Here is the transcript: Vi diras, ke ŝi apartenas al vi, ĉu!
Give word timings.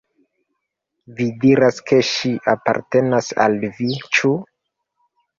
Vi 1.17 1.25
diras, 1.43 1.75
ke 1.91 1.99
ŝi 2.11 2.31
apartenas 2.53 3.29
al 3.45 3.57
vi, 3.67 3.91
ĉu! 4.17 4.33